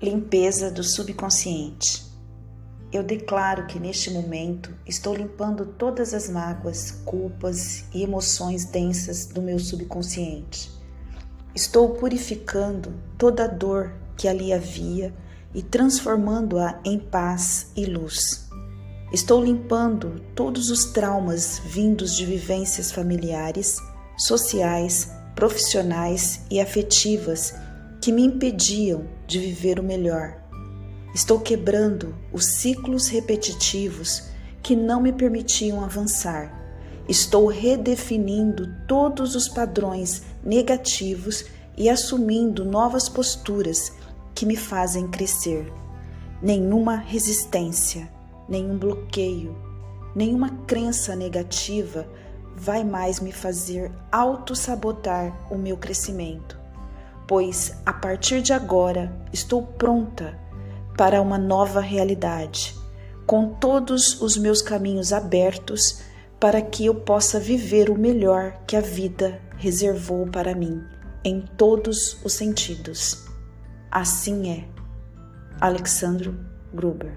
Limpeza 0.00 0.70
do 0.70 0.82
subconsciente. 0.82 2.10
Eu 2.92 3.02
declaro 3.02 3.66
que 3.66 3.80
neste 3.80 4.10
momento 4.10 4.74
estou 4.86 5.14
limpando 5.14 5.64
todas 5.64 6.12
as 6.12 6.28
mágoas, 6.28 6.90
culpas 7.04 7.84
e 7.94 8.02
emoções 8.02 8.66
densas 8.66 9.26
do 9.26 9.40
meu 9.40 9.58
subconsciente. 9.58 10.70
Estou 11.54 11.90
purificando 11.94 12.92
toda 13.16 13.44
a 13.44 13.48
dor 13.48 13.94
que 14.16 14.28
ali 14.28 14.52
havia 14.52 15.14
e 15.54 15.62
transformando-a 15.62 16.80
em 16.84 16.98
paz 16.98 17.70
e 17.76 17.86
luz. 17.86 18.48
Estou 19.12 19.44
limpando 19.44 20.20
todos 20.34 20.70
os 20.70 20.86
traumas 20.86 21.60
vindos 21.64 22.16
de 22.16 22.24
vivências 22.24 22.90
familiares, 22.90 23.76
sociais, 24.16 25.10
profissionais 25.42 26.42
e 26.48 26.60
afetivas 26.60 27.52
que 28.00 28.12
me 28.12 28.22
impediam 28.22 29.08
de 29.26 29.40
viver 29.40 29.80
o 29.80 29.82
melhor. 29.82 30.40
Estou 31.12 31.40
quebrando 31.40 32.14
os 32.32 32.44
ciclos 32.44 33.08
repetitivos 33.08 34.28
que 34.62 34.76
não 34.76 35.02
me 35.02 35.12
permitiam 35.12 35.82
avançar. 35.82 36.62
Estou 37.08 37.48
redefinindo 37.48 38.72
todos 38.86 39.34
os 39.34 39.48
padrões 39.48 40.22
negativos 40.44 41.44
e 41.76 41.90
assumindo 41.90 42.64
novas 42.64 43.08
posturas 43.08 43.92
que 44.36 44.46
me 44.46 44.54
fazem 44.54 45.08
crescer. 45.08 45.72
Nenhuma 46.40 46.94
resistência, 46.94 48.08
nenhum 48.48 48.78
bloqueio, 48.78 49.56
nenhuma 50.14 50.50
crença 50.68 51.16
negativa 51.16 52.06
vai 52.56 52.84
mais 52.84 53.20
me 53.20 53.32
fazer 53.32 53.90
auto-sabotar 54.10 55.52
o 55.52 55.56
meu 55.56 55.76
crescimento 55.76 56.62
pois 57.32 57.74
a 57.86 57.94
partir 57.94 58.42
de 58.42 58.52
agora 58.52 59.10
estou 59.32 59.62
pronta 59.62 60.38
para 60.98 61.20
uma 61.22 61.38
nova 61.38 61.80
realidade, 61.80 62.74
com 63.26 63.54
todos 63.54 64.20
os 64.20 64.36
meus 64.36 64.60
caminhos 64.60 65.14
abertos 65.14 66.02
para 66.38 66.60
que 66.60 66.84
eu 66.84 66.94
possa 66.94 67.40
viver 67.40 67.88
o 67.88 67.98
melhor 67.98 68.60
que 68.66 68.76
a 68.76 68.82
vida 68.82 69.40
reservou 69.56 70.26
para 70.26 70.54
mim, 70.54 70.82
em 71.24 71.40
todos 71.56 72.22
os 72.22 72.34
sentidos. 72.34 73.24
Assim 73.90 74.50
é. 74.50 74.68
Alexandro 75.58 76.38
Gruber 76.74 77.16